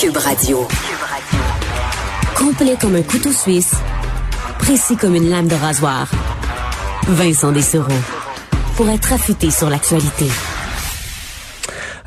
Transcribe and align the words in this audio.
Cube 0.00 0.16
Radio. 0.16 0.68
Complet 2.36 2.76
comme 2.80 2.94
un 2.94 3.02
couteau 3.02 3.32
suisse, 3.32 3.72
précis 4.60 4.96
comme 4.96 5.16
une 5.16 5.28
lame 5.28 5.48
de 5.48 5.56
rasoir. 5.56 6.06
Vincent 7.08 7.50
Dessereau. 7.50 7.88
Pour 8.76 8.88
être 8.90 9.12
affûté 9.12 9.50
sur 9.50 9.68
l'actualité. 9.68 10.28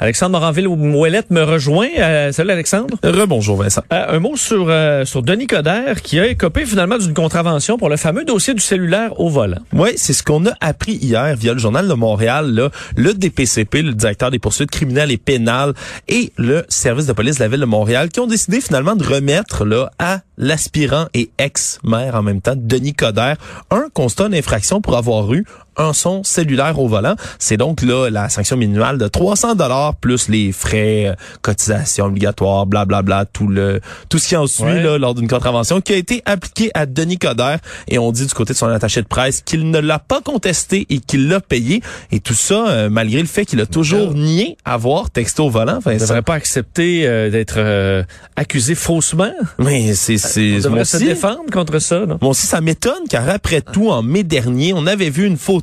Alexandre 0.01 0.39
Moranville-Mouellette 0.39 1.29
me 1.29 1.43
rejoint. 1.43 1.87
Euh, 1.99 2.31
salut 2.31 2.49
Alexandre. 2.49 2.97
Rebonjour 3.03 3.57
Vincent. 3.57 3.83
Euh, 3.93 4.15
un 4.15 4.19
mot 4.19 4.35
sur, 4.35 4.65
euh, 4.67 5.05
sur 5.05 5.21
Denis 5.21 5.45
Coderre 5.45 6.01
qui 6.01 6.19
a 6.19 6.25
écopé 6.25 6.65
finalement 6.65 6.97
d'une 6.97 7.13
contravention 7.13 7.77
pour 7.77 7.87
le 7.87 7.97
fameux 7.97 8.25
dossier 8.25 8.55
du 8.55 8.61
cellulaire 8.61 9.19
au 9.19 9.29
volant. 9.29 9.59
Oui, 9.73 9.89
c'est 9.97 10.13
ce 10.13 10.23
qu'on 10.23 10.47
a 10.47 10.53
appris 10.59 10.93
hier 10.93 11.35
via 11.35 11.53
le 11.53 11.59
journal 11.59 11.87
de 11.87 11.93
Montréal. 11.93 12.51
Là, 12.51 12.71
le 12.95 13.13
DPCP, 13.13 13.83
le 13.83 13.93
directeur 13.93 14.31
des 14.31 14.39
poursuites 14.39 14.71
criminelles 14.71 15.11
et 15.11 15.19
pénales 15.19 15.75
et 16.07 16.33
le 16.35 16.65
service 16.67 17.05
de 17.05 17.13
police 17.13 17.35
de 17.35 17.43
la 17.43 17.49
ville 17.49 17.59
de 17.59 17.65
Montréal 17.65 18.09
qui 18.09 18.21
ont 18.21 18.27
décidé 18.27 18.59
finalement 18.59 18.95
de 18.95 19.03
remettre 19.03 19.65
là 19.65 19.91
à 19.99 20.21
l'aspirant 20.35 21.05
et 21.13 21.29
ex-maire 21.37 22.15
en 22.15 22.23
même 22.23 22.41
temps, 22.41 22.55
Denis 22.57 22.95
Coderre, 22.95 23.37
un 23.69 23.85
constat 23.93 24.29
d'infraction 24.29 24.81
pour 24.81 24.97
avoir 24.97 25.31
eu 25.31 25.45
un 25.77 25.93
son 25.93 26.23
cellulaire 26.23 26.77
au 26.79 26.87
volant. 26.87 27.15
C'est 27.39 27.57
donc 27.57 27.81
là 27.81 28.09
la 28.09 28.29
sanction 28.29 28.57
minimale 28.57 28.97
de 28.97 29.07
300 29.07 29.55
dollars 29.55 29.95
plus 29.95 30.27
les 30.27 30.51
frais, 30.51 31.07
euh, 31.07 31.13
cotisations 31.41 32.05
obligatoires, 32.05 32.65
blablabla, 32.65 33.01
bla, 33.01 33.23
bla, 33.23 33.25
tout 33.25 33.47
le 33.47 33.79
tout 34.09 34.19
ce 34.19 34.27
qui 34.27 34.35
en 34.35 34.47
suit 34.47 34.81
là, 34.81 34.97
lors 34.97 35.15
d'une 35.15 35.27
contravention 35.27 35.81
qui 35.81 35.93
a 35.93 35.95
été 35.95 36.21
appliquée 36.25 36.71
à 36.73 36.85
Denis 36.85 37.17
Coderre 37.17 37.59
et 37.87 37.97
on 37.99 38.11
dit 38.11 38.25
du 38.25 38.33
côté 38.33 38.53
de 38.53 38.57
son 38.57 38.67
attaché 38.67 39.01
de 39.01 39.07
presse 39.07 39.41
qu'il 39.41 39.69
ne 39.69 39.79
l'a 39.79 39.99
pas 39.99 40.21
contesté 40.21 40.85
et 40.89 40.99
qu'il 40.99 41.29
l'a 41.29 41.39
payé 41.39 41.81
et 42.11 42.19
tout 42.19 42.33
ça 42.33 42.67
euh, 42.67 42.89
malgré 42.89 43.21
le 43.21 43.27
fait 43.27 43.45
qu'il 43.45 43.61
a 43.61 43.65
toujours 43.65 44.13
nié 44.13 44.57
avoir 44.65 45.09
texté 45.09 45.41
au 45.41 45.49
volant. 45.49 45.77
Enfin, 45.77 45.91
il 45.91 45.95
ne 45.95 46.01
devrait 46.01 46.21
pas 46.21 46.35
accepter 46.35 47.07
euh, 47.07 47.29
d'être 47.29 48.05
accusé 48.35 48.75
faussement. 48.75 49.31
Mais 49.57 49.93
c'est 49.93 50.17
c'est 50.17 50.57
on 50.57 50.69
devrait 50.69 50.85
se 50.85 50.97
défendre 50.97 51.49
contre 51.51 51.79
ça. 51.79 52.05
Non? 52.05 52.17
Moi 52.21 52.31
aussi 52.31 52.47
ça 52.47 52.59
m'étonne 52.61 53.07
car 53.09 53.27
après 53.29 53.61
tout 53.61 53.89
en 53.89 54.03
mai 54.03 54.23
dernier, 54.23 54.73
on 54.73 54.85
avait 54.85 55.09
vu 55.09 55.25
une 55.25 55.37
photo 55.37 55.61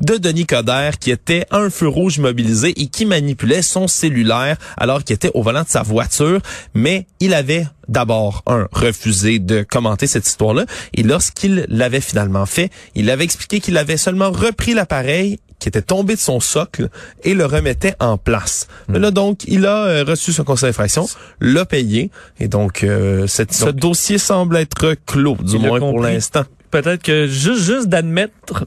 de 0.00 0.16
Denis 0.16 0.46
Coderre 0.46 0.98
qui 0.98 1.10
était 1.10 1.46
un 1.50 1.70
feu 1.70 1.88
rouge 1.88 2.18
mobilisé 2.18 2.72
et 2.80 2.88
qui 2.88 3.06
manipulait 3.06 3.62
son 3.62 3.86
cellulaire 3.86 4.56
alors 4.76 5.04
qu'il 5.04 5.14
était 5.14 5.30
au 5.34 5.42
volant 5.42 5.62
de 5.62 5.68
sa 5.68 5.82
voiture, 5.82 6.40
mais 6.74 7.06
il 7.20 7.34
avait 7.34 7.66
d'abord, 7.88 8.42
un, 8.46 8.66
refusé 8.72 9.38
de 9.38 9.62
commenter 9.62 10.06
cette 10.06 10.26
histoire-là. 10.26 10.64
Et 10.94 11.02
lorsqu'il 11.02 11.66
l'avait 11.68 12.00
finalement 12.00 12.46
fait, 12.46 12.70
il 12.94 13.10
avait 13.10 13.24
expliqué 13.24 13.60
qu'il 13.60 13.76
avait 13.76 13.98
seulement 13.98 14.30
repris 14.30 14.72
l'appareil 14.72 15.38
qui 15.58 15.68
était 15.68 15.82
tombé 15.82 16.14
de 16.14 16.20
son 16.20 16.40
socle 16.40 16.88
et 17.22 17.34
le 17.34 17.46
remettait 17.46 17.94
en 18.00 18.18
place. 18.18 18.68
Hmm. 18.88 18.96
Là, 18.96 19.10
donc, 19.10 19.44
il 19.46 19.66
a 19.66 19.84
euh, 19.84 20.04
reçu 20.04 20.32
son 20.32 20.44
conseil 20.44 20.70
d'infraction, 20.70 21.06
l'a 21.40 21.64
payé, 21.64 22.10
et 22.40 22.48
donc, 22.48 22.84
euh, 22.84 23.26
ce 23.26 23.70
dossier 23.70 24.18
semble 24.18 24.56
être 24.56 24.94
clos, 25.06 25.36
du 25.36 25.58
moins 25.58 25.78
pour 25.78 26.00
l'instant. 26.00 26.44
Peut-être 26.70 27.02
que 27.02 27.26
juste, 27.26 27.62
juste 27.62 27.88
d'admettre 27.88 28.66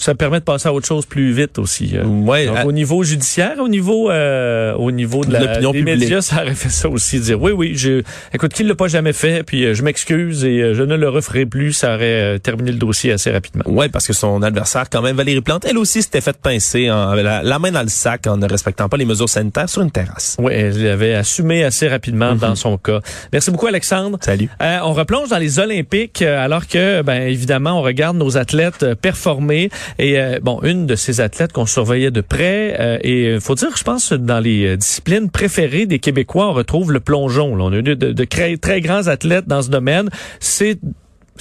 ça 0.00 0.14
permet 0.14 0.40
de 0.40 0.44
passer 0.44 0.66
à 0.66 0.72
autre 0.72 0.86
chose 0.86 1.04
plus 1.04 1.30
vite 1.32 1.58
aussi. 1.58 1.90
Euh. 1.94 2.04
Ouais, 2.04 2.48
Au 2.64 2.72
niveau 2.72 3.04
judiciaire, 3.04 3.56
au 3.60 3.68
niveau 3.68 4.10
euh, 4.10 4.72
au 4.74 4.90
niveau 4.90 5.24
de 5.24 5.36
l'opinion 5.36 5.72
des 5.72 5.82
médias, 5.82 6.22
ça 6.22 6.42
aurait 6.42 6.54
fait 6.54 6.70
ça 6.70 6.88
aussi. 6.88 7.20
Dire 7.20 7.40
oui, 7.40 7.52
oui, 7.52 7.72
je, 7.76 8.02
écoute, 8.32 8.54
qui 8.54 8.64
l'a 8.64 8.74
pas 8.74 8.88
jamais 8.88 9.12
fait, 9.12 9.42
puis 9.42 9.66
euh, 9.66 9.74
je 9.74 9.82
m'excuse 9.82 10.44
et 10.46 10.74
je 10.74 10.82
ne 10.82 10.96
le 10.96 11.08
referai 11.10 11.44
plus. 11.44 11.74
Ça 11.74 11.96
aurait 11.96 12.38
terminé 12.38 12.72
le 12.72 12.78
dossier 12.78 13.12
assez 13.12 13.30
rapidement. 13.30 13.64
Ouais, 13.66 13.90
parce 13.90 14.06
que 14.06 14.14
son 14.14 14.42
adversaire, 14.42 14.88
quand 14.88 15.02
même, 15.02 15.16
Valérie 15.16 15.42
Plante, 15.42 15.66
elle 15.68 15.76
aussi 15.76 16.02
s'était 16.02 16.22
fait 16.22 16.36
pincer 16.38 16.90
en, 16.90 17.12
la, 17.12 17.42
la, 17.42 17.58
main 17.58 17.70
dans 17.70 17.82
le 17.82 17.88
sac 17.88 18.26
en 18.26 18.38
ne 18.38 18.48
respectant 18.48 18.88
pas 18.88 18.96
les 18.96 19.04
mesures 19.04 19.28
sanitaires 19.28 19.68
sur 19.68 19.82
une 19.82 19.90
terrasse. 19.90 20.36
Oui, 20.38 20.52
elle 20.54 20.88
avait 20.88 21.14
assumé 21.14 21.62
assez 21.62 21.88
rapidement 21.88 22.34
dans 22.34 22.50
mhm. 22.50 22.56
son 22.56 22.78
cas. 22.78 23.00
Merci 23.34 23.50
beaucoup, 23.50 23.66
Alexandre. 23.66 24.16
Salut. 24.22 24.48
on 24.60 24.94
replonge 24.94 25.28
dans 25.28 25.38
les 25.38 25.58
Olympiques 25.58 26.22
alors 26.22 26.66
que, 26.66 27.02
ben 27.02 27.28
évidemment, 27.28 27.78
on 27.78 27.82
regarde 27.82 28.16
nos 28.16 28.38
athlètes 28.38 28.94
performer. 28.94 29.68
Et 29.98 30.18
euh, 30.18 30.38
bon, 30.42 30.60
une 30.62 30.86
de 30.86 30.94
ces 30.94 31.20
athlètes 31.20 31.52
qu'on 31.52 31.66
surveillait 31.66 32.10
de 32.10 32.20
près, 32.20 32.76
euh, 32.78 32.98
et 33.02 33.34
il 33.34 33.40
faut 33.40 33.54
dire, 33.54 33.76
je 33.76 33.84
pense, 33.84 34.12
dans 34.12 34.40
les 34.40 34.66
euh, 34.66 34.76
disciplines 34.76 35.30
préférées 35.30 35.86
des 35.86 35.98
Québécois, 35.98 36.48
on 36.48 36.52
retrouve 36.52 36.92
le 36.92 37.00
plongeon. 37.00 37.54
On 37.60 37.72
a 37.72 37.76
eu 37.76 37.82
de, 37.82 37.94
de 37.94 38.24
très 38.24 38.80
grands 38.80 39.06
athlètes 39.06 39.46
dans 39.46 39.62
ce 39.62 39.70
domaine. 39.70 40.08
C'est 40.38 40.78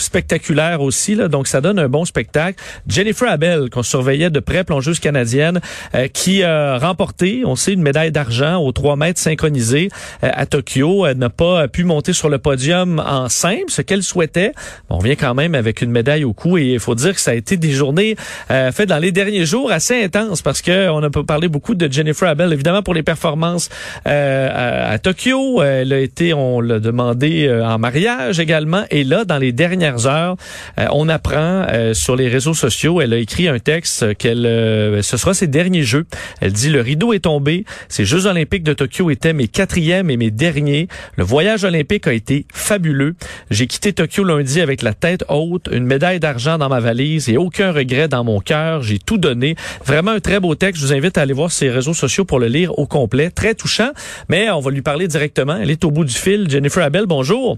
spectaculaire 0.01 0.81
aussi, 0.81 1.15
là, 1.15 1.27
donc 1.27 1.47
ça 1.47 1.61
donne 1.61 1.79
un 1.79 1.87
bon 1.87 2.05
spectacle. 2.05 2.61
Jennifer 2.87 3.29
Abel, 3.29 3.69
qu'on 3.69 3.83
surveillait 3.83 4.29
de 4.29 4.39
près, 4.39 4.63
plongeuse 4.63 4.99
canadienne, 4.99 5.59
euh, 5.95 6.07
qui 6.07 6.43
a 6.43 6.77
remporté, 6.77 7.43
on 7.45 7.55
sait, 7.55 7.73
une 7.73 7.81
médaille 7.81 8.11
d'argent 8.11 8.57
aux 8.57 8.71
3 8.71 8.95
mètres 8.95 9.19
synchronisés 9.19 9.89
euh, 10.23 10.29
à 10.33 10.45
Tokyo. 10.45 11.05
Elle 11.05 11.17
n'a 11.17 11.29
pas 11.29 11.67
pu 11.67 11.83
monter 11.83 12.13
sur 12.13 12.29
le 12.29 12.38
podium 12.38 12.99
en 13.05 13.29
simple, 13.29 13.65
ce 13.69 13.81
qu'elle 13.81 14.03
souhaitait. 14.03 14.51
On 14.89 14.97
revient 14.97 15.17
quand 15.17 15.33
même 15.33 15.55
avec 15.55 15.81
une 15.81 15.91
médaille 15.91 16.23
au 16.23 16.33
cou 16.33 16.57
et 16.57 16.73
il 16.73 16.79
faut 16.79 16.95
dire 16.95 17.13
que 17.13 17.21
ça 17.21 17.31
a 17.31 17.35
été 17.35 17.57
des 17.57 17.71
journées 17.71 18.15
euh, 18.51 18.71
faites 18.71 18.89
dans 18.89 18.97
les 18.97 19.11
derniers 19.11 19.45
jours 19.45 19.71
assez 19.71 20.03
intenses 20.03 20.41
parce 20.41 20.61
que 20.61 20.89
on 20.89 21.03
a 21.03 21.09
parlé 21.09 21.47
beaucoup 21.47 21.75
de 21.75 21.91
Jennifer 21.91 22.27
Abel, 22.27 22.53
évidemment 22.53 22.81
pour 22.83 22.93
les 22.93 23.03
performances 23.03 23.69
à, 24.05 24.91
à, 24.91 24.99
Tokyo. 24.99 25.61
Elle 25.61 25.93
a 25.93 25.99
été, 25.99 26.33
on 26.33 26.61
l'a 26.61 26.79
demandé 26.79 27.49
en 27.63 27.77
mariage 27.77 28.39
également 28.39 28.83
et 28.89 29.03
là, 29.03 29.25
dans 29.25 29.38
les 29.38 29.51
dernières 29.51 29.88
heures, 29.97 30.35
euh, 30.77 30.88
on 30.91 31.09
apprend 31.09 31.66
euh, 31.72 31.94
sur 31.94 32.16
les 32.16 32.27
réseaux 32.27 32.53
sociaux, 32.53 33.01
elle 33.01 33.13
a 33.13 33.17
écrit 33.17 33.47
un 33.47 33.59
texte 33.59 34.16
qu'elle 34.17 34.45
euh, 34.45 35.01
ce 35.01 35.17
sera 35.17 35.33
ses 35.33 35.47
derniers 35.47 35.83
jeux. 35.83 36.05
Elle 36.41 36.53
dit 36.53 36.69
le 36.69 36.81
rideau 36.81 37.13
est 37.13 37.19
tombé, 37.19 37.66
ces 37.88 38.05
Jeux 38.05 38.25
olympiques 38.25 38.63
de 38.63 38.73
Tokyo 38.73 39.09
étaient 39.09 39.33
mes 39.33 39.47
quatrièmes 39.47 40.09
et 40.09 40.17
mes 40.17 40.31
derniers. 40.31 40.88
Le 41.16 41.23
voyage 41.23 41.63
olympique 41.63 42.07
a 42.07 42.13
été 42.13 42.45
fabuleux. 42.53 43.16
J'ai 43.51 43.67
quitté 43.67 43.94
Tokyo 43.94 44.23
lundi 44.23 44.61
avec 44.61 44.81
la 44.81 44.94
tête 44.94 45.23
haute, 45.29 45.69
une 45.72 45.85
médaille 45.85 46.19
d'argent 46.19 46.57
dans 46.57 46.69
ma 46.69 46.79
valise 46.79 47.29
et 47.29 47.38
aucun 47.38 47.71
regret 47.71 48.07
dans 48.07 48.23
mon 48.23 48.39
cœur. 48.39 48.81
J'ai 48.83 49.00
tout 49.00 49.17
donné. 49.17 49.56
Vraiment 49.85 50.11
un 50.11 50.19
très 50.19 50.39
beau 50.39 50.56
texte. 50.56 50.81
Je 50.81 50.88
vous 50.88 50.94
invite 50.94 51.17
à 51.17 51.21
aller 51.21 51.33
voir 51.33 51.51
ses 51.51 51.69
réseaux 51.69 51.94
sociaux 51.94 52.25
pour 52.25 52.39
le 52.39 52.47
lire 52.47 52.77
au 52.77 52.88
complet. 52.88 53.29
Très 53.29 53.56
touchant, 53.56 53.91
mais 54.29 54.50
on 54.50 54.59
va 54.59 54.71
lui 54.71 54.81
parler 54.81 55.07
directement. 55.07 55.57
Elle 55.57 55.71
est 55.71 55.83
au 55.83 55.91
bout 55.91 56.06
du 56.06 56.13
fil. 56.13 56.50
Jennifer 56.50 56.83
Abel, 56.83 57.06
bonjour. 57.06 57.57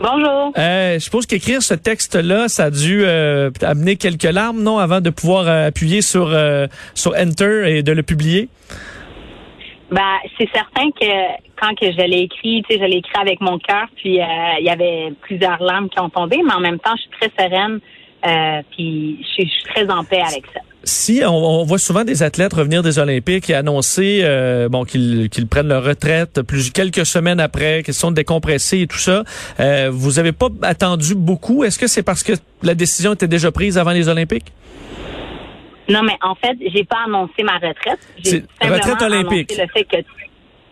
Bonjour. 0.00 0.52
Euh, 0.56 0.94
je 0.94 0.98
suppose 0.98 1.26
qu'écrire 1.26 1.62
ce 1.62 1.74
texte-là, 1.74 2.48
ça 2.48 2.64
a 2.64 2.70
dû 2.70 3.02
euh, 3.04 3.50
amener 3.62 3.96
quelques 3.96 4.22
larmes, 4.22 4.62
non, 4.62 4.78
avant 4.78 5.00
de 5.00 5.10
pouvoir 5.10 5.48
euh, 5.48 5.68
appuyer 5.68 6.02
sur 6.02 6.34
sur 6.94 7.12
Enter 7.16 7.78
et 7.78 7.82
de 7.82 7.92
le 7.92 8.02
publier? 8.02 8.48
Ben, 9.90 10.16
c'est 10.36 10.48
certain 10.54 10.90
que 10.90 11.06
quand 11.60 11.74
que 11.74 11.90
je 11.90 12.06
l'ai 12.06 12.20
écrit, 12.20 12.62
tu 12.68 12.74
sais, 12.74 12.80
je 12.80 12.84
l'ai 12.84 12.98
écrit 12.98 13.20
avec 13.20 13.40
mon 13.40 13.58
cœur, 13.58 13.86
puis 13.96 14.18
il 14.18 14.64
y 14.64 14.70
avait 14.70 15.12
plusieurs 15.22 15.62
larmes 15.62 15.88
qui 15.88 15.98
ont 16.00 16.10
tombé, 16.10 16.38
mais 16.44 16.52
en 16.52 16.60
même 16.60 16.78
temps, 16.78 16.94
je 16.96 17.02
suis 17.02 17.10
très 17.20 17.44
sereine, 17.44 17.80
puis 18.70 19.18
je 19.20 19.46
suis 19.46 19.64
très 19.74 19.90
en 19.90 20.04
paix 20.04 20.20
avec 20.20 20.44
ça 20.54 20.60
si 20.88 21.22
on, 21.24 21.64
voit 21.64 21.78
souvent 21.78 22.04
des 22.04 22.22
athlètes 22.22 22.54
revenir 22.54 22.82
des 22.82 22.98
Olympiques 22.98 23.50
et 23.50 23.54
annoncer 23.54 24.20
euh, 24.22 24.68
bon 24.68 24.84
qu'ils 24.84 25.46
prennent 25.48 25.68
leur 25.68 25.84
retraite 25.84 26.42
plus 26.42 26.70
quelques 26.70 27.06
semaines 27.06 27.40
après, 27.40 27.82
qu'ils 27.82 27.94
sont 27.94 28.10
décompressés 28.10 28.80
et 28.80 28.86
tout 28.86 28.98
ça, 28.98 29.22
euh, 29.60 29.90
vous 29.92 30.18
avez 30.18 30.32
pas 30.32 30.48
attendu 30.62 31.14
beaucoup? 31.14 31.64
Est-ce 31.64 31.78
que 31.78 31.86
c'est 31.86 32.02
parce 32.02 32.22
que 32.22 32.32
la 32.62 32.74
décision 32.74 33.12
était 33.12 33.28
déjà 33.28 33.52
prise 33.52 33.78
avant 33.78 33.92
les 33.92 34.08
Olympiques? 34.08 34.52
Non, 35.88 36.02
mais 36.02 36.16
en 36.22 36.34
fait, 36.34 36.56
j'ai 36.74 36.84
pas 36.84 37.04
annoncé 37.06 37.42
ma 37.42 37.54
retraite. 37.54 38.00
J'ai 38.22 38.44
retraite 38.60 39.02
olympique. 39.02 39.52
Le 39.56 39.66
fait 39.68 39.84
que 39.84 39.96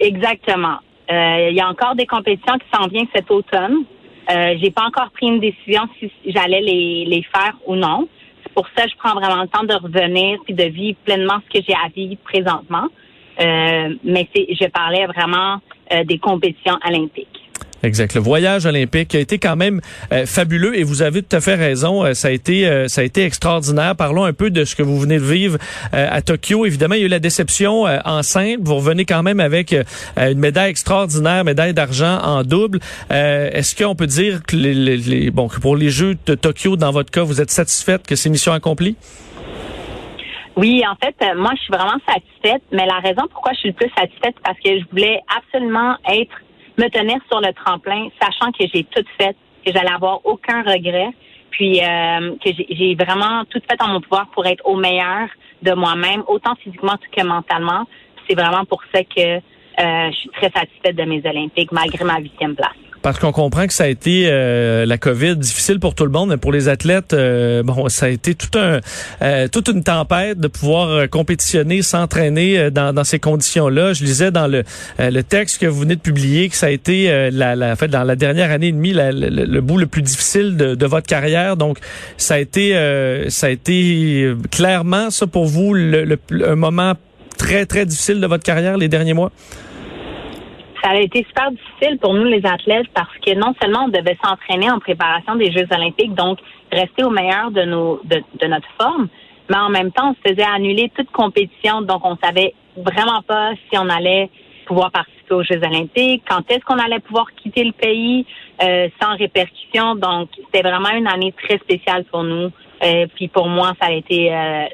exactement. 0.01 0.79
Euh, 1.11 1.49
il 1.51 1.57
y 1.57 1.61
a 1.61 1.69
encore 1.69 1.95
des 1.95 2.07
compétitions 2.07 2.59
qui 2.59 2.67
s'en 2.75 2.89
viennent 2.89 3.07
cet 3.15 3.31
automne. 3.31 3.85
Euh, 4.31 4.55
j'ai 4.61 4.71
pas 4.71 4.83
encore 4.83 5.11
pris 5.13 5.27
une 5.27 5.41
décision 5.41 5.83
si 5.99 6.11
j'allais 6.27 6.61
les, 6.61 7.05
les 7.07 7.23
faire 7.23 7.55
ou 7.67 7.77
non 7.77 8.09
pour 8.57 8.67
ça, 8.75 8.87
je 8.87 8.97
prends 8.97 9.15
vraiment 9.15 9.43
le 9.43 9.49
temps 9.49 9.65
de 9.65 9.75
revenir 9.75 10.39
puis 10.45 10.55
de 10.55 10.65
vivre 10.65 10.97
pleinement 11.05 11.41
ce 11.45 11.59
que 11.59 11.65
j'ai 11.69 11.75
à 11.75 11.89
vivre 11.95 12.17
présentement. 12.25 12.89
Euh, 13.39 13.95
mais 14.03 14.27
c'est, 14.35 14.47
je 14.51 14.67
parlais 14.71 15.07
vraiment 15.07 15.61
euh, 15.93 16.05
des 16.05 16.19
compétitions 16.19 16.79
olympiques. 16.89 17.46
Exact. 17.87 18.15
Le 18.15 18.21
voyage 18.21 18.67
olympique 18.67 19.15
a 19.15 19.21
été 19.21 19.39
quand 19.39 19.55
même 19.55 19.81
euh, 20.13 20.27
fabuleux 20.27 20.77
et 20.77 20.83
vous 20.83 21.03
avez 21.03 21.23
tout 21.23 21.37
à 21.37 21.41
fait 21.41 21.55
raison. 21.55 22.13
ça 22.15 22.29
a 22.29 22.31
été 22.33 22.89
ça 22.89 23.01
a 23.01 23.05
été 23.05 23.25
extraordinaire. 23.25 23.95
Parlons 23.95 24.25
un 24.25 24.33
peu 24.33 24.51
de 24.51 24.65
ce 24.65 24.75
que 24.75 24.83
vous 24.83 24.99
venez 24.99 25.19
de 25.19 25.25
vivre 25.25 25.59
à 25.93 26.21
Tokyo. 26.21 26.67
Évidemment, 26.67 26.97
il 26.97 27.01
y 27.01 27.05
a 27.05 27.07
eu 27.07 27.11
la 27.11 27.21
déception 27.21 27.85
en 28.05 28.23
simple. 28.23 28.61
Vous 28.63 28.75
revenez 28.75 29.05
quand 29.05 29.23
même 29.23 29.39
avec 29.39 29.75
une 30.17 30.39
médaille 30.39 30.71
extraordinaire, 30.71 31.45
médaille 31.45 31.75
d'argent 31.75 32.19
en 32.23 32.43
double. 32.43 32.81
Est-ce 33.11 33.77
qu'on 33.77 33.95
peut 33.95 34.07
dire 34.07 34.43
que 34.43 34.57
les, 34.57 34.75
les, 34.75 35.31
bon 35.31 35.49
que 35.49 35.61
pour 35.61 35.77
les 35.77 35.91
Jeux 35.91 36.17
de 36.27 36.35
Tokyo, 36.35 36.77
dans 36.77 36.91
votre 36.91 37.11
cas, 37.11 37.23
vous 37.23 37.41
êtes 37.41 37.51
satisfaite 37.51 38.07
que 38.07 38.17
c'est 38.17 38.31
mission 38.31 38.53
accomplie? 38.53 38.97
Oui, 40.57 40.83
en 40.91 40.97
fait, 40.97 41.15
moi, 41.37 41.53
je 41.55 41.61
suis 41.61 41.73
vraiment 41.73 42.01
satisfaite, 42.09 42.63
mais 42.73 42.87
la 42.87 42.99
raison 43.01 43.23
pourquoi 43.31 43.53
je 43.53 43.59
suis 43.59 43.69
le 43.69 43.75
plus 43.75 43.91
satisfaite, 43.97 44.35
c'est 44.37 44.43
parce 44.43 44.59
que 44.59 44.79
je 44.81 44.85
voulais 44.91 45.21
absolument 45.37 45.97
être 46.09 46.35
me 46.79 46.89
tenir 46.89 47.19
sur 47.31 47.41
le 47.41 47.53
tremplin, 47.53 48.09
sachant 48.21 48.53
que 48.53 48.65
j'ai 48.73 48.85
tout 48.85 49.05
fait, 49.19 49.37
que 49.65 49.73
j'allais 49.73 49.93
avoir 49.93 50.25
aucun 50.25 50.63
regret, 50.63 51.11
puis 51.51 51.81
euh, 51.81 52.37
que 52.45 52.51
j'ai 52.71 52.95
vraiment 52.95 53.45
tout 53.51 53.61
fait 53.69 53.81
en 53.81 53.89
mon 53.89 54.01
pouvoir 54.01 54.29
pour 54.29 54.47
être 54.47 54.65
au 54.67 54.77
meilleur 54.77 55.29
de 55.63 55.73
moi-même, 55.73 56.23
autant 56.29 56.55
physiquement 56.57 56.97
que 57.11 57.23
mentalement. 57.25 57.87
C'est 58.29 58.35
vraiment 58.35 58.65
pour 58.65 58.83
ça 58.95 59.03
que 59.05 59.41
je 59.79 60.17
suis 60.17 60.31
très 60.31 60.51
satisfaite 60.51 60.97
de 60.97 61.05
mes 61.05 61.23
Olympiques 61.27 61.71
malgré 61.71 62.05
ma 62.05 62.19
huitième 62.19 62.55
place 62.55 62.86
parce 63.07 63.21
qu'on 63.21 63.31
comprend 63.31 63.69
que 63.69 63.73
ça 63.73 63.85
a 63.85 63.87
été 63.87 64.25
euh, 64.27 64.85
la 64.85 64.99
COVID 64.99 65.37
difficile 65.37 65.79
pour 65.79 65.95
tout 65.95 66.03
le 66.03 66.11
monde, 66.11 66.31
mais 66.31 66.39
pour 66.39 66.51
les 66.51 66.69
athlètes, 66.69 67.13
euh, 67.13 67.63
bon, 67.63 67.89
ça 67.89 68.07
a 68.07 68.09
été 68.09 68.35
tout 68.35 68.59
un 68.59 68.81
euh, 69.23 69.47
toute 69.47 69.69
une 69.69 69.85
tempête 69.85 70.41
de 70.41 70.49
pouvoir 70.49 71.09
compétitionner, 71.09 71.83
s'entraîner 71.83 72.69
dans, 72.73 72.93
dans, 72.93 73.05
ces 73.05 73.21
conditions-là. 73.21 73.93
Je 73.93 74.03
lisais 74.03 74.33
dans 74.33 74.49
le, 74.49 74.65
le 74.99 75.23
texte 75.23 75.61
que 75.61 75.67
vous 75.67 75.83
venez 75.83 75.95
de 75.95 76.01
publier 76.01 76.49
que 76.49 76.57
ça 76.57 76.67
a 76.67 76.71
été 76.71 77.31
la, 77.31 77.55
la 77.55 77.77
fait 77.77 77.87
dans 77.87 78.03
la 78.03 78.17
dernière 78.17 78.51
année 78.51 78.69
et 78.69 78.73
demie 78.73 78.93
le, 78.93 79.61
bout 79.61 79.79
le 79.79 79.87
plus 79.87 80.03
difficile 80.03 80.57
de, 80.57 80.75
de, 80.75 80.87
votre 80.87 81.07
carrière. 81.07 81.57
Donc 81.57 81.79
ça 82.17 82.35
a 82.35 82.39
été 82.41 82.73
ça 83.29 83.47
a 83.47 83.51
été 83.51 84.33
clairement 84.51 85.11
ça 85.11 85.29
pour 85.29 85.47
vous 85.47 85.75
le, 85.75 86.19
un 86.45 86.57
moment 86.57 86.95
très 87.39 87.67
très 87.67 87.87
difficile 87.87 88.21
de 88.21 88.27
votre 88.27 88.43
carrière 88.43 88.77
les 88.77 88.89
derniers 88.89 89.15
mois? 89.15 89.31
Ça 90.83 90.91
a 90.91 90.97
été 90.97 91.25
super 91.25 91.51
difficile 91.51 91.99
pour 91.99 92.15
nous 92.15 92.25
les 92.25 92.45
athlètes 92.45 92.89
parce 92.95 93.15
que 93.25 93.35
non 93.35 93.55
seulement 93.61 93.85
on 93.85 93.89
devait 93.89 94.17
s'entraîner 94.23 94.71
en 94.71 94.79
préparation 94.79 95.37
des 95.37 95.51
Jeux 95.53 95.67
olympiques, 95.71 96.15
donc 96.15 96.39
rester 96.73 97.05
au 97.05 97.11
meilleur 97.11 97.51
de 97.51 97.63
nos 97.63 98.01
de, 98.05 98.47
notre 98.47 98.69
forme, 98.81 99.09
mais 99.49 99.57
en 99.57 99.69
même 99.69 99.93
temps 99.93 100.11
on 100.11 100.15
se 100.15 100.33
faisait 100.33 100.47
annuler 100.47 100.91
toute 100.95 101.11
compétition, 101.11 101.83
donc 101.83 102.05
on 102.05 102.17
savait 102.17 102.55
vraiment 102.77 103.23
pas 103.23 103.53
si 103.71 103.79
on 103.79 103.89
allait 103.89 104.31
pouvoir 104.67 104.91
participer 104.91 105.35
aux 105.35 105.43
Jeux 105.43 105.63
olympiques, 105.63 106.23
quand 106.29 106.51
est-ce 106.51 106.65
qu'on 106.65 106.79
allait 106.79 107.01
pouvoir 107.01 107.27
quitter 107.37 107.65
le 107.65 107.73
pays 107.73 108.27
euh, 108.63 108.89
sans 109.01 109.17
répercussion. 109.17 109.95
Donc 109.97 110.31
c'était 110.37 110.67
vraiment 110.67 110.91
une 110.91 111.07
année 111.07 111.33
très 111.33 111.59
spéciale 111.59 112.05
pour 112.05 112.25
nous. 112.25 112.51
Euh, 112.83 113.07
puis 113.15 113.29
pour 113.29 113.49
moi, 113.49 113.73
ça 113.81 113.89
a 113.89 113.93
été 113.93 114.35
euh, 114.35 114.65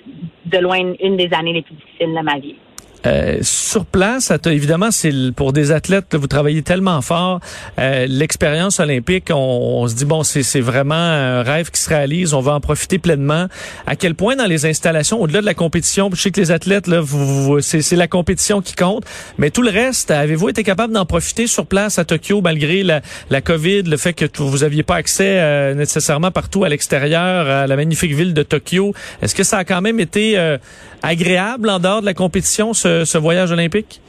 de 0.47 0.59
loin 0.59 0.95
une 1.01 1.17
des 1.17 1.29
années 1.33 1.53
les 1.53 1.63
plus 1.63 1.75
difficiles 1.75 2.15
de 2.15 2.21
ma 2.21 2.39
vie. 2.39 2.57
Euh, 3.05 3.39
sur 3.43 3.85
place, 3.85 4.33
évidemment, 4.47 4.91
c'est 4.91 5.13
pour 5.35 5.53
des 5.53 5.73
athlètes, 5.73 6.15
vous 6.15 6.27
travaillez 6.27 6.63
tellement 6.63 7.01
fort. 7.03 7.41
Euh, 7.79 8.07
l'expérience 8.09 8.79
olympique, 8.81 9.29
on, 9.31 9.87
se 9.89 9.95
dit 9.95 10.05
bon, 10.05 10.23
c'est 10.23 10.61
vraiment 10.61 10.95
un 10.95 11.43
rêve 11.43 11.71
qui 11.71 11.81
se 11.81 11.89
réalise. 11.89 12.35
On 12.35 12.41
va 12.41 12.53
en 12.55 12.61
profiter 12.61 12.99
pleinement. 12.99 13.47
À 13.87 13.97
quel 13.97 14.15
point 14.15 14.37
dans 14.37 14.47
les 14.47 14.67
installations, 14.67 15.21
au-delà 15.21 15.41
de 15.41 15.47
la 15.47 15.55
compétition, 15.55 16.11
je 16.13 16.21
sais 16.21 16.31
que 16.31 16.41
les 16.41 16.51
athlètes 16.51 16.87
là, 16.87 17.01
vous, 17.01 17.61
c'est 17.61 17.97
la 17.97 18.09
compétition 18.09 18.61
qui 18.61 18.75
compte, 18.75 19.05
mais 19.39 19.51
tout 19.51 19.63
le 19.63 19.71
reste, 19.71 20.11
avez-vous 20.11 20.49
été 20.49 20.63
capable 20.63 20.93
d'en 20.93 21.07
profiter 21.07 21.47
sur 21.47 21.67
place 21.67 21.99
à 21.99 22.05
Tokyo 22.05 22.41
malgré 22.41 22.83
la, 22.83 23.01
la 23.31 23.41
COVID, 23.41 23.83
le 23.83 23.97
fait 23.97 24.13
que 24.13 24.27
vous 24.39 24.65
aviez 24.65 24.83
pas 24.83 24.97
accès 24.97 25.41
euh, 25.41 25.75
nécessairement 25.75 26.31
partout 26.31 26.65
à 26.65 26.69
l'extérieur 26.69 27.49
à 27.49 27.67
la 27.67 27.77
magnifique 27.77 28.15
ville 28.15 28.35
de 28.35 28.43
Tokyo? 28.43 28.95
Est-ce 29.23 29.35
que 29.35 29.45
ça 29.45 29.59
a 29.59 29.65
quand 29.65 29.81
même 29.81 29.99
été 30.01 30.39
agréable 31.03 31.69
en 31.69 31.79
dehors 31.79 32.01
de 32.01 32.07
la 32.07 32.15
compétition? 32.15 32.73
Ce, 33.05 33.19
voyage 33.19 33.53
olympique? 33.53 34.01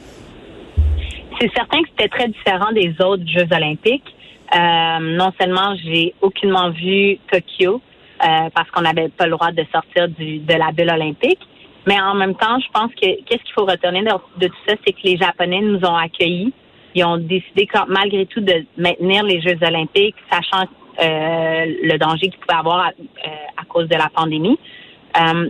C'est 1.40 1.50
certain 1.54 1.82
que 1.82 1.88
c'était 1.90 2.08
très 2.08 2.28
différent 2.28 2.72
des 2.72 2.94
autres 3.00 3.26
Jeux 3.26 3.48
olympiques. 3.50 4.14
Euh, 4.54 4.98
non 5.00 5.32
seulement 5.40 5.74
j'ai 5.82 6.14
aucunement 6.20 6.70
vu 6.70 7.18
Tokyo 7.30 7.80
euh, 8.22 8.50
parce 8.54 8.70
qu'on 8.70 8.82
n'avait 8.82 9.08
pas 9.08 9.24
le 9.24 9.32
droit 9.32 9.50
de 9.50 9.64
sortir 9.72 10.08
du, 10.08 10.38
de 10.38 10.54
la 10.54 10.70
bulle 10.70 10.90
olympique, 10.90 11.40
mais 11.86 12.00
en 12.00 12.14
même 12.14 12.34
temps, 12.36 12.58
je 12.60 12.70
pense 12.72 12.92
que 12.94 13.06
qu'est-ce 13.24 13.42
qu'il 13.42 13.52
faut 13.54 13.64
retenir 13.64 14.04
de, 14.36 14.46
tout 14.46 14.54
ça, 14.68 14.74
c'est 14.86 14.92
que 14.92 15.00
les 15.04 15.16
Japonais 15.16 15.60
nous 15.60 15.80
ont 15.80 15.96
accueillis. 15.96 16.52
Ils 16.94 17.04
ont 17.04 17.16
décidé, 17.16 17.66
malgré 17.88 18.26
tout, 18.26 18.40
de 18.40 18.64
maintenir 18.76 19.24
les 19.24 19.40
Jeux 19.40 19.58
olympiques, 19.66 20.14
sachant 20.30 20.66
euh, 21.02 21.64
le 21.82 21.98
danger 21.98 22.28
qu'il 22.28 22.38
pouvait 22.38 22.58
avoir 22.58 22.86
à, 22.86 23.64
cause 23.68 23.88
de 23.88 23.96
la 23.96 24.08
pandémie. 24.14 24.58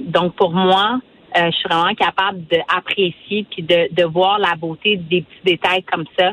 donc, 0.07 0.35
pour 0.35 0.53
moi, 0.53 0.99
euh, 1.37 1.51
je 1.51 1.57
suis 1.57 1.69
vraiment 1.69 1.95
capable 1.95 2.45
d'apprécier 2.47 3.47
puis 3.51 3.63
de, 3.63 3.93
de 3.93 4.05
voir 4.05 4.39
la 4.39 4.55
beauté 4.55 4.97
des 4.97 5.23
petits 5.23 5.45
détails 5.45 5.83
comme 5.83 6.05
ça 6.19 6.33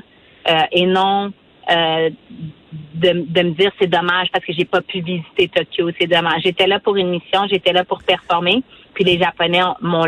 euh, 0.50 0.62
et 0.72 0.86
non 0.86 1.32
euh, 1.72 2.10
de, 2.94 3.26
de, 3.28 3.42
me 3.44 3.52
dire 3.52 3.72
c'est 3.80 3.90
dommage 3.90 4.28
parce 4.32 4.46
que 4.46 4.54
j'ai 4.54 4.66
pas 4.66 4.82
pu 4.82 5.02
visiter 5.02 5.48
Tokyo, 5.48 5.90
c'est 6.00 6.08
dommage. 6.08 6.42
J'étais 6.44 6.68
là 6.68 6.80
pour 6.80 6.96
une 6.96 7.10
mission, 7.10 7.42
j'étais 7.50 7.74
là 7.74 7.84
pour 7.84 8.02
performer, 8.04 8.64
puis 8.94 9.04
les 9.04 9.20
Japonais 9.20 9.62
m'ont 9.82 10.06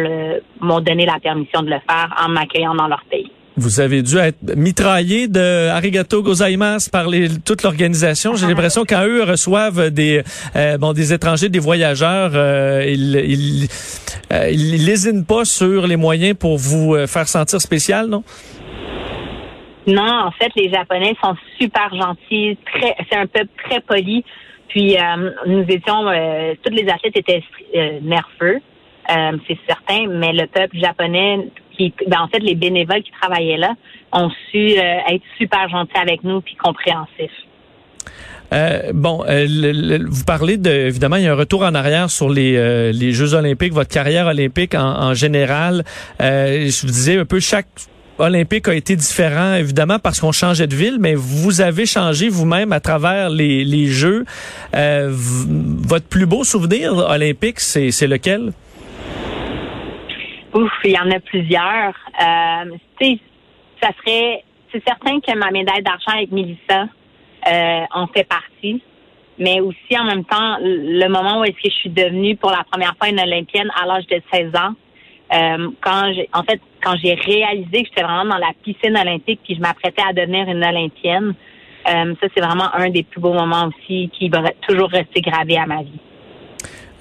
m'ont 0.59 0.79
donné 0.79 1.05
la 1.05 1.19
permission 1.19 1.61
de 1.61 1.69
le 1.69 1.79
faire 1.87 2.13
en 2.23 2.29
m'accueillant 2.29 2.73
dans 2.73 2.87
leur 2.87 3.03
pays. 3.05 3.22
Vous 3.55 3.79
avez 3.79 4.01
dû 4.01 4.17
être 4.17 4.55
mitraillé 4.55 5.27
de 5.27 5.69
arigato 5.69 6.23
gozaimasu 6.23 6.89
par 6.89 7.07
les, 7.07 7.29
toute 7.29 7.61
l'organisation. 7.61 8.35
J'ai 8.35 8.47
l'impression 8.49 8.83
quand 8.87 9.05
eux 9.05 9.23
reçoivent 9.23 9.91
des 9.91 10.23
euh, 10.55 10.77
bon 10.79 10.93
des 10.93 11.13
étrangers, 11.13 11.49
des 11.49 11.59
voyageurs, 11.59 12.31
euh, 12.33 12.83
ils, 12.87 13.15
ils, 13.15 13.67
euh, 14.31 14.49
ils 14.49 14.85
lésinent 14.85 15.25
pas 15.25 15.45
sur 15.45 15.85
les 15.85 15.97
moyens 15.97 16.35
pour 16.35 16.57
vous 16.57 16.95
euh, 16.95 17.05
faire 17.05 17.27
sentir 17.27 17.61
spécial, 17.61 18.07
non? 18.07 18.23
Non, 19.85 20.25
en 20.25 20.31
fait, 20.31 20.49
les 20.55 20.71
Japonais 20.71 21.13
sont 21.21 21.35
super 21.59 21.93
gentils, 21.93 22.57
très, 22.65 22.95
c'est 23.09 23.17
un 23.17 23.27
peuple 23.27 23.49
très 23.65 23.81
poli. 23.81 24.23
Puis 24.69 24.95
nous 25.45 25.65
étions, 25.67 26.05
toutes 26.63 26.73
les 26.73 26.89
athlètes 26.89 27.17
étaient 27.17 27.43
nerveux, 28.01 28.59
c'est 29.07 29.57
certain, 29.67 30.07
mais 30.09 30.33
le 30.33 30.47
peuple 30.47 30.77
japonais 30.79 31.47
ben, 31.79 32.19
en 32.19 32.27
fait, 32.27 32.39
les 32.39 32.55
bénévoles 32.55 33.03
qui 33.03 33.11
travaillaient 33.11 33.57
là 33.57 33.73
ont 34.11 34.29
su 34.51 34.57
euh, 34.57 35.13
être 35.13 35.23
super 35.37 35.69
gentils 35.69 35.97
avec 35.97 36.23
nous 36.23 36.41
puis 36.41 36.55
compréhensifs. 36.55 37.31
Euh, 38.53 38.91
bon, 38.93 39.23
euh, 39.27 39.99
vous 40.07 40.25
parlez 40.25 40.57
de, 40.57 40.69
évidemment, 40.69 41.15
il 41.15 41.23
y 41.23 41.27
a 41.27 41.31
un 41.31 41.35
retour 41.35 41.63
en 41.63 41.73
arrière 41.73 42.09
sur 42.09 42.29
les, 42.29 43.11
Jeux 43.11 43.33
olympiques, 43.33 43.73
votre 43.73 43.89
carrière 43.89 44.27
olympique 44.27 44.75
en, 44.75 45.13
général. 45.13 45.83
je 46.19 46.81
vous 46.81 46.91
disais 46.91 47.17
un 47.17 47.25
peu 47.25 47.39
chaque 47.39 47.67
olympique 48.19 48.67
a 48.67 48.75
été 48.75 48.95
différent, 48.95 49.55
évidemment, 49.55 49.97
parce 49.97 50.19
qu'on 50.19 50.31
changeait 50.31 50.67
de 50.67 50.75
ville, 50.75 50.97
mais 50.99 51.15
vous 51.15 51.61
avez 51.61 51.87
changé 51.87 52.29
vous-même 52.29 52.71
à 52.73 52.79
travers 52.79 53.31
les 53.31 53.87
Jeux. 53.87 54.25
votre 54.71 56.05
plus 56.05 56.27
beau 56.27 56.43
souvenir 56.43 56.95
olympique, 56.95 57.59
c'est 57.59 58.07
lequel? 58.07 58.53
Ouf, 60.53 60.71
il 60.83 60.91
y 60.91 60.99
en 60.99 61.09
a 61.09 61.19
plusieurs. 61.19 61.95
Euh, 62.21 62.77
ça 63.81 63.89
serait, 63.99 64.43
c'est 64.71 64.83
certain 64.85 65.19
que 65.19 65.35
ma 65.37 65.49
médaille 65.49 65.81
d'argent 65.81 66.11
avec 66.15 66.31
Melissa 66.31 66.87
euh, 67.51 67.81
en 67.91 68.07
fait 68.07 68.23
partie, 68.23 68.81
mais 69.39 69.59
aussi 69.59 69.97
en 69.97 70.05
même 70.05 70.23
temps 70.25 70.57
le 70.61 71.07
moment 71.07 71.39
où 71.39 71.43
est-ce 71.43 71.55
que 71.55 71.69
je 71.69 71.75
suis 71.75 71.89
devenue 71.89 72.35
pour 72.35 72.51
la 72.51 72.63
première 72.71 72.95
fois 72.97 73.09
une 73.09 73.19
Olympienne 73.19 73.69
à 73.81 73.85
l'âge 73.87 74.05
de 74.07 74.21
16 74.31 74.55
ans. 74.55 74.75
Euh, 75.33 75.69
quand 75.81 76.13
j'ai, 76.13 76.29
en 76.33 76.43
fait, 76.43 76.61
quand 76.83 76.95
j'ai 77.03 77.15
réalisé 77.15 77.83
que 77.83 77.89
j'étais 77.89 78.03
vraiment 78.03 78.25
dans 78.25 78.37
la 78.37 78.51
piscine 78.63 78.95
olympique 78.95 79.39
puis 79.43 79.55
je 79.55 79.61
m'apprêtais 79.61 80.03
à 80.07 80.13
devenir 80.13 80.47
une 80.47 80.63
Olympienne, 80.63 81.33
euh, 81.87 82.13
ça 82.21 82.27
c'est 82.35 82.43
vraiment 82.43 82.73
un 82.75 82.89
des 82.89 83.03
plus 83.03 83.19
beaux 83.19 83.33
moments 83.33 83.69
aussi 83.69 84.09
qui 84.13 84.29
va 84.29 84.43
toujours 84.67 84.89
rester 84.89 85.21
gravé 85.21 85.57
à 85.57 85.65
ma 85.65 85.81
vie. 85.81 85.99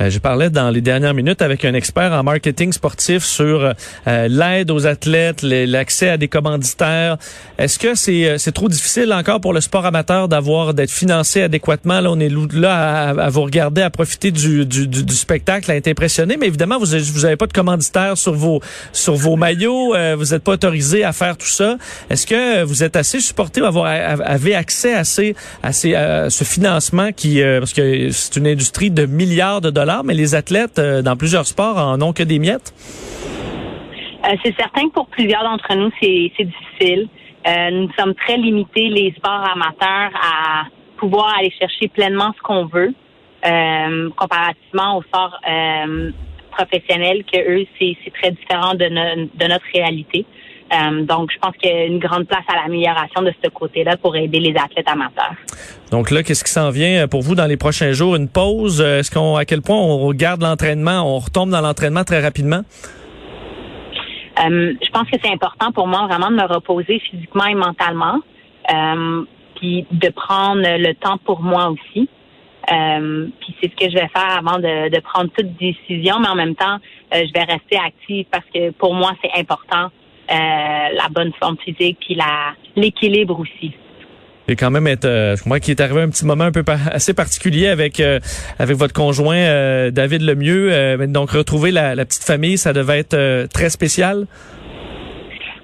Euh, 0.03 0.11
je 0.11 0.19
parlais 0.19 0.51
dans 0.51 0.71
les 0.71 0.81
dernières 0.81 1.15
minutes 1.15 1.43
avec 1.43 1.65
un 1.65 1.75
expert 1.75 2.13
en 2.13 2.23
marketing 2.23 2.73
sportif 2.73 3.25
sur 3.25 3.73
euh, 4.07 4.29
l'aide 4.29 4.71
aux 4.71 4.87
athlètes, 4.87 5.43
l'accès 5.43 6.09
à 6.09 6.17
des 6.17 6.29
commanditaires. 6.29 7.19
Est-ce 7.59 7.79
que 7.79 7.95
c'est 7.95 8.27
euh, 8.27 8.39
c'est 8.39 8.53
trop 8.53 8.69
difficile 8.69 9.13
encore 9.13 9.41
pour 9.41 9.53
le 9.53 9.61
sport 9.61 9.87
amateur 9.87 10.29
d'avoir 10.29 10.75
d'être 10.75 10.91
financé 10.91 11.43
adéquatement? 11.43 12.01
Là, 12.01 12.11
on 12.11 12.19
est 12.19 12.33
là 12.53 13.11
à, 13.11 13.29
vous 13.29 13.43
regarder, 13.43 13.83
à 13.83 13.91
profiter 13.91 14.31
du, 14.31 14.67
du, 14.67 14.89
du, 14.89 15.15
spectacle, 15.15 15.71
à 15.71 15.77
être 15.77 15.89
impressionné. 15.89 16.37
Mais 16.39 16.47
évidemment, 16.47 16.79
vous 16.79 16.87
vous 16.87 17.25
avez 17.25 17.37
pas 17.37 17.47
de 17.47 17.53
commanditaire 17.53 18.17
sur 18.17 18.35
vos 18.35 18.61
sur 18.93 19.15
vos 19.15 19.37
maillots. 19.37 19.95
vous 20.17 20.25
n'êtes 20.25 20.43
pas 20.43 20.53
autorisé 20.53 21.05
à 21.05 21.13
faire 21.13 21.37
tout 21.37 21.47
ça. 21.47 21.77
Est-ce 22.11 22.27
que 22.27 22.65
vous 22.65 22.83
êtes 22.83 22.97
assez 22.97 23.21
supporté 23.21 23.61
d'avoir 23.61 23.87
avez 23.87 24.55
accès 24.55 24.95
à 24.95 25.05
ces 25.05 25.35
à 25.63 25.73
ces 25.73 25.95
à 25.95 26.31
ce 26.31 26.45
financement 26.45 27.13
qui 27.13 27.41
parce 27.43 27.73
que 27.73 28.11
c'est 28.11 28.37
une 28.37 28.47
industrie 28.47 28.91
de 28.91 29.07
milliards 29.07 29.61
de 29.61 29.71
dollars 29.71 29.92
mais 30.05 30.15
les 30.15 30.35
athlètes 30.35 30.79
euh, 30.79 31.03
dans 31.03 31.17
plusieurs 31.17 31.47
sports 31.47 31.77
en 31.77 32.01
ont 32.01 32.13
que 32.13 32.23
des 32.23 32.39
miettes? 32.39 32.73
Euh, 34.25 34.37
c'est 34.45 34.55
certain 34.57 34.89
que 34.89 34.95
pour 34.95 35.09
plusieurs 35.09 35.43
d'entre 35.43 35.75
nous, 35.75 35.91
c'est 36.01 36.33
difficile. 36.39 37.09
Euh, 37.47 37.71
nous 37.71 37.91
sommes 37.99 38.15
très 38.15 38.37
limités, 38.37 38.89
les 38.89 39.13
sports 39.17 39.45
amateurs, 39.55 40.13
à 40.15 40.65
pouvoir 40.97 41.35
aller 41.39 41.53
chercher 41.59 41.89
pleinement 41.89 42.33
ce 42.37 42.43
qu'on 42.43 42.67
veut, 42.67 42.95
comparativement 44.17 44.99
aux 44.99 45.03
sports 45.03 45.37
professionnels, 46.53 47.25
que 47.25 47.41
eux, 47.41 47.67
c'est 47.81 47.97
très 48.15 48.31
différent 48.31 48.75
de, 48.75 48.87
de 48.87 49.47
notre 49.49 49.65
réalité. 49.75 50.25
Euh, 50.73 51.05
donc, 51.05 51.31
je 51.33 51.39
pense 51.39 51.55
qu'il 51.57 51.71
y 51.71 51.75
a 51.75 51.85
une 51.85 51.99
grande 51.99 52.27
place 52.27 52.45
à 52.49 52.63
l'amélioration 52.63 53.23
de 53.23 53.33
ce 53.45 53.51
côté-là 53.51 53.97
pour 53.97 54.17
aider 54.17 54.41
les 54.41 54.55
athlètes 54.57 54.89
amateurs. 54.89 55.35
Donc 55.91 56.11
là, 56.11 56.23
qu'est-ce 56.23 56.45
qui 56.45 56.51
s'en 56.51 56.71
vient 56.71 57.07
pour 57.09 57.23
vous 57.23 57.35
dans 57.35 57.47
les 57.47 57.59
prochains 57.59 57.93
jours? 57.93 58.17
Une 58.17 58.29
pause? 58.29 58.81
Est-ce 58.81 59.11
qu'on, 59.11 59.37
à 59.37 59.45
quel 59.45 59.61
point 59.61 59.77
on 59.77 59.99
regarde 59.99 60.43
l'entraînement, 60.43 61.03
on 61.03 61.19
retombe 61.19 61.51
dans 61.51 61.61
l'entraînement 61.61 62.05
très 62.05 62.21
rapidement? 62.21 62.63
Euh, 64.43 64.73
je 64.83 64.91
pense 64.91 65.11
que 65.11 65.17
c'est 65.23 65.31
important 65.31 65.73
pour 65.73 65.87
moi 65.87 66.07
vraiment 66.07 66.31
de 66.31 66.37
me 66.37 66.55
reposer 66.55 67.01
physiquement 67.01 67.45
et 67.45 67.55
mentalement, 67.55 68.19
euh, 68.73 69.25
puis 69.57 69.87
de 69.91 70.09
prendre 70.09 70.63
le 70.63 70.95
temps 70.95 71.19
pour 71.27 71.43
moi 71.43 71.69
aussi. 71.69 72.09
puis 72.67 73.57
c'est 73.61 73.71
ce 73.71 73.77
que 73.77 73.91
je 73.91 73.95
vais 73.95 74.09
faire 74.09 74.39
avant 74.39 74.59
de, 74.59 74.89
de, 74.89 75.01
prendre 75.01 75.29
toute 75.37 75.55
décision, 75.59 76.19
mais 76.21 76.29
en 76.29 76.35
même 76.35 76.55
temps, 76.55 76.79
je 77.13 77.31
vais 77.35 77.45
rester 77.45 77.77
active 77.77 78.25
parce 78.31 78.47
que 78.55 78.71
pour 78.71 78.95
moi, 78.95 79.13
c'est 79.23 79.39
important 79.39 79.91
la 80.29 81.09
bonne 81.11 81.33
forme 81.39 81.57
physique 81.65 81.99
puis 82.01 82.15
la 82.15 82.55
l'équilibre 82.77 83.39
aussi. 83.39 83.75
Et 84.49 84.57
quand 84.57 84.71
même 84.71 84.87
être, 84.89 85.05
euh, 85.05 85.37
moi 85.47 85.61
qui 85.61 85.71
est 85.71 85.81
arrivé 85.81 86.03
un 86.03 86.11
petit 86.11 86.27
moment 86.27 86.45
un 86.45 86.53
peu 86.53 86.65
assez 86.91 87.15
particulier 87.15 87.69
avec 87.69 88.01
euh, 88.01 88.19
avec 88.59 88.77
votre 88.77 88.93
conjoint 88.93 89.37
euh, 89.37 89.91
David 89.91 90.23
Lemieux. 90.23 91.07
donc 91.07 91.31
retrouver 91.31 91.71
la, 91.71 91.95
la, 91.95 92.05
petite 92.05 92.25
famille, 92.25 92.59
ça 92.59 92.73
devait 92.73 92.99
être 92.99 93.47
très 93.53 93.71
spécial? 93.71 94.27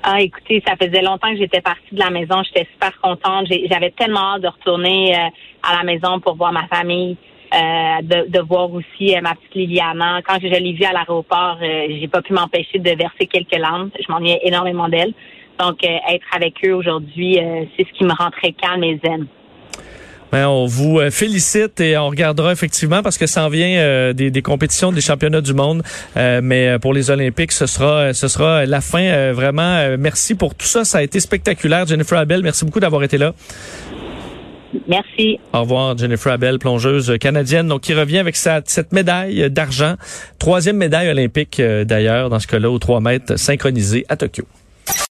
Ah, 0.05 0.21
écoutez, 0.21 0.63
ça 0.67 0.75
faisait 0.77 1.03
longtemps 1.03 1.31
que 1.33 1.39
j'étais 1.39 1.61
partie 1.61 1.93
de 1.93 1.99
la 1.99 2.11
maison. 2.11 2.43
J'étais 2.45 2.69
super 2.73 2.99
contente. 3.01 3.49
J'avais 3.69 3.91
tellement 3.91 4.37
hâte 4.37 4.43
de 4.43 4.49
retourner 4.49 5.13
à 5.15 5.77
la 5.77 5.83
maison 5.83 6.21
pour 6.21 6.37
voir 6.37 6.53
ma 6.53 6.67
famille, 6.69 7.17
de, 7.53 8.29
de, 8.29 8.41
voir 8.41 8.73
aussi 8.73 9.15
ma 9.23 9.35
petite 9.35 9.55
Liliana. 9.55 10.21
Quand 10.27 10.39
je, 10.41 10.49
l'ai 10.49 10.73
vue 10.73 10.85
à 10.85 10.93
l'aéroport, 10.93 11.59
j'ai 11.61 12.09
pas 12.09 12.23
pu 12.23 12.33
m'empêcher 12.33 12.79
de 12.79 12.91
verser 12.91 13.27
quelques 13.27 13.57
larmes. 13.57 13.91
Je 13.99 14.11
m'ennuyais 14.13 14.41
énormément 14.45 14.89
d'elle. 14.89 15.13
Donc, 15.59 15.83
euh, 15.83 15.89
être 16.15 16.27
avec 16.35 16.55
eux 16.65 16.73
aujourd'hui, 16.73 17.39
euh, 17.39 17.65
c'est 17.77 17.87
ce 17.87 17.99
qui 17.99 18.05
me 18.05 18.13
rend 18.13 18.31
très 18.31 18.53
calme 18.53 18.85
et 18.85 19.01
zen. 19.05 19.27
Ben, 20.31 20.47
on 20.47 20.67
vous 20.67 21.01
euh, 21.01 21.11
félicite 21.11 21.81
et 21.81 21.97
on 21.97 22.09
regardera 22.09 22.53
effectivement 22.53 23.03
parce 23.03 23.17
que 23.17 23.27
ça 23.27 23.47
en 23.47 23.49
vient 23.49 24.13
des, 24.13 24.43
compétitions, 24.43 24.93
des 24.93 25.01
championnats 25.01 25.41
du 25.41 25.55
monde. 25.55 25.83
mais 26.17 26.79
pour 26.81 26.93
les 26.93 27.11
Olympiques, 27.11 27.53
ce 27.53 27.67
sera, 27.67 28.13
ce 28.13 28.29
sera 28.29 28.67
la 28.67 28.81
fin. 28.81 29.33
vraiment, 29.33 29.97
merci 29.99 30.35
pour 30.35 30.55
tout 30.55 30.67
ça. 30.67 30.85
Ça 30.85 30.99
a 30.99 31.03
été 31.03 31.19
spectaculaire. 31.19 31.87
Jennifer 31.87 32.19
Abel, 32.19 32.43
merci 32.43 32.65
beaucoup 32.65 32.81
d'avoir 32.81 33.03
été 33.03 33.17
là. 33.17 33.33
Merci. 34.87 35.39
Au 35.53 35.61
revoir, 35.61 35.97
Jennifer 35.97 36.33
Abel, 36.33 36.59
plongeuse 36.59 37.17
canadienne, 37.19 37.69
donc 37.69 37.83
qui 37.83 37.95
revient 37.95 38.19
avec 38.19 38.37
cette 38.37 38.93
médaille 38.93 39.51
d'argent, 39.51 39.95
troisième 40.39 40.77
médaille 40.77 41.09
olympique 41.09 41.61
d'ailleurs 41.61 42.31
dans 42.31 42.39
ce 42.39 42.47
cas-là 42.47 42.71
aux 42.71 42.79
3 42.79 43.01
mètres 43.01 43.37
synchronisée 43.37 44.05
à 44.09 44.17
Tokyo. 44.17 44.45